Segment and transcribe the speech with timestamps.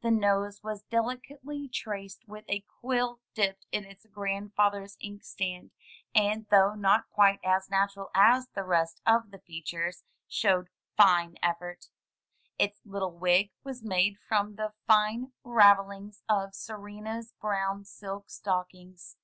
[0.00, 5.72] The nose was delicately traced with a quill dipped in its grandfather's ink stand,
[6.14, 11.90] and though not quite as natural as the rest of the features, showed fine effort.
[12.58, 19.18] Its little wig was made from the fine ravel lings of Serena's brown silk stockings.